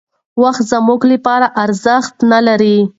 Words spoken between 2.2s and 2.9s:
نهلري.